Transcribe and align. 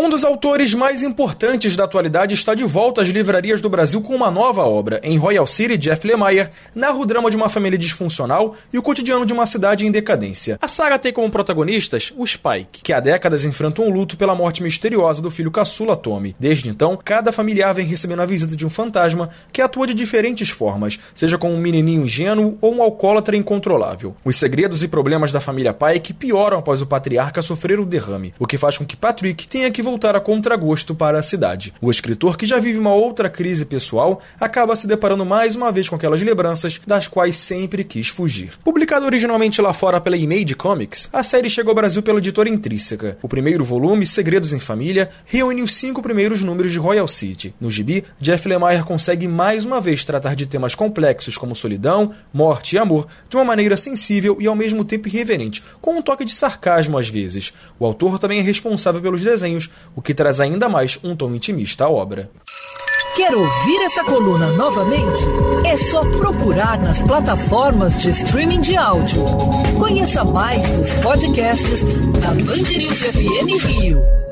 Um 0.00 0.08
dos 0.08 0.24
autores 0.24 0.74
mais 0.74 1.02
importantes 1.02 1.74
da 1.74 1.82
atualidade 1.82 2.32
está 2.32 2.54
de 2.54 2.62
volta 2.62 3.02
às 3.02 3.08
livrarias 3.08 3.60
do 3.60 3.68
Brasil 3.68 4.00
com 4.00 4.14
uma 4.14 4.30
nova 4.30 4.62
obra. 4.62 5.00
Em 5.02 5.18
Royal 5.18 5.44
City, 5.44 5.76
Jeff 5.76 6.06
Lemire 6.06 6.50
narra 6.72 6.98
o 6.98 7.04
drama 7.04 7.28
de 7.28 7.36
uma 7.36 7.48
família 7.48 7.76
disfuncional 7.76 8.54
e 8.72 8.78
o 8.78 8.82
cotidiano 8.82 9.26
de 9.26 9.32
uma 9.32 9.44
cidade 9.44 9.84
em 9.84 9.90
decadência. 9.90 10.56
A 10.62 10.68
saga 10.68 11.00
tem 11.00 11.12
como 11.12 11.28
protagonistas 11.28 12.12
o 12.16 12.24
Spike, 12.24 12.80
que 12.84 12.92
há 12.92 13.00
décadas 13.00 13.44
enfrenta 13.44 13.82
um 13.82 13.90
luto 13.90 14.16
pela 14.16 14.36
morte 14.36 14.62
misteriosa 14.62 15.20
do 15.20 15.32
filho 15.32 15.50
caçula 15.50 15.96
Tommy. 15.96 16.36
Desde 16.38 16.70
então, 16.70 16.96
cada 16.96 17.32
familiar 17.32 17.74
vem 17.74 17.84
recebendo 17.84 18.22
a 18.22 18.26
visita 18.26 18.54
de 18.54 18.64
um 18.64 18.70
fantasma 18.70 19.30
que 19.52 19.60
atua 19.60 19.84
de 19.84 19.94
diferentes 19.94 20.48
formas, 20.48 20.96
seja 21.12 21.36
como 21.36 21.54
um 21.54 21.58
menininho 21.58 22.04
ingênuo 22.04 22.56
ou 22.60 22.72
um 22.72 22.84
alcoólatra 22.84 23.36
incontrolável. 23.36 24.14
Os 24.24 24.36
segredos 24.36 24.84
e 24.84 24.86
problemas 24.86 25.32
da 25.32 25.40
família 25.40 25.74
Pike 25.74 26.14
pioram 26.14 26.58
após 26.58 26.80
o 26.80 26.86
patriarca 26.86 27.42
sofrer 27.42 27.80
o 27.80 27.84
derrame, 27.84 28.32
o 28.38 28.46
que 28.46 28.56
faz 28.56 28.78
com 28.78 28.86
que 28.86 28.96
Patrick 28.96 29.48
tenha 29.48 29.68
que 29.72 29.87
voltar 29.88 30.14
a 30.14 30.20
contragosto 30.20 30.94
para 30.94 31.18
a 31.18 31.22
cidade. 31.22 31.72
O 31.80 31.90
escritor, 31.90 32.36
que 32.36 32.44
já 32.44 32.58
vive 32.58 32.78
uma 32.78 32.92
outra 32.92 33.30
crise 33.30 33.64
pessoal, 33.64 34.20
acaba 34.38 34.76
se 34.76 34.86
deparando 34.86 35.24
mais 35.24 35.56
uma 35.56 35.72
vez 35.72 35.88
com 35.88 35.96
aquelas 35.96 36.20
lembranças 36.20 36.78
das 36.86 37.08
quais 37.08 37.36
sempre 37.36 37.82
quis 37.82 38.08
fugir. 38.08 38.50
Publicado 38.62 39.06
originalmente 39.06 39.62
lá 39.62 39.72
fora 39.72 39.98
pela 39.98 40.16
Image 40.16 40.54
Comics, 40.54 41.08
a 41.10 41.22
série 41.22 41.48
chegou 41.48 41.70
ao 41.70 41.74
Brasil 41.74 42.02
pela 42.02 42.18
editora 42.18 42.50
Intrínseca. 42.50 43.16
O 43.22 43.28
primeiro 43.28 43.64
volume, 43.64 44.04
Segredos 44.04 44.52
em 44.52 44.60
Família, 44.60 45.08
reúne 45.24 45.62
os 45.62 45.74
cinco 45.74 46.02
primeiros 46.02 46.42
números 46.42 46.70
de 46.70 46.78
Royal 46.78 47.08
City. 47.08 47.54
No 47.58 47.70
gibi, 47.70 48.04
Jeff 48.20 48.46
Lemire 48.46 48.84
consegue 48.84 49.26
mais 49.26 49.64
uma 49.64 49.80
vez 49.80 50.04
tratar 50.04 50.36
de 50.36 50.44
temas 50.44 50.74
complexos 50.74 51.38
como 51.38 51.56
solidão, 51.56 52.12
morte 52.30 52.76
e 52.76 52.78
amor 52.78 53.06
de 53.30 53.36
uma 53.36 53.44
maneira 53.44 53.76
sensível 53.76 54.36
e 54.38 54.46
ao 54.46 54.54
mesmo 54.54 54.84
tempo 54.84 55.08
irreverente, 55.08 55.62
com 55.80 55.96
um 55.96 56.02
toque 56.02 56.26
de 56.26 56.34
sarcasmo 56.34 56.98
às 56.98 57.08
vezes. 57.08 57.54
O 57.78 57.86
autor 57.86 58.18
também 58.18 58.38
é 58.38 58.42
responsável 58.42 59.00
pelos 59.00 59.22
desenhos, 59.22 59.70
o 59.94 60.02
que 60.02 60.14
traz 60.14 60.40
ainda 60.40 60.68
mais 60.68 60.98
um 61.02 61.14
tom 61.16 61.34
intimista 61.34 61.84
à 61.84 61.90
obra. 61.90 62.30
Quer 63.16 63.34
ouvir 63.34 63.82
essa 63.82 64.04
coluna 64.04 64.52
novamente? 64.52 65.24
É 65.64 65.76
só 65.76 66.02
procurar 66.02 66.80
nas 66.80 67.02
plataformas 67.02 68.00
de 68.00 68.10
streaming 68.10 68.60
de 68.60 68.76
áudio. 68.76 69.24
Conheça 69.76 70.22
mais 70.22 70.62
dos 70.68 70.92
podcasts 71.02 71.82
da 72.20 72.28
Band 72.28 72.78
News 72.78 73.00
FM 73.00 73.66
Rio. 73.66 74.27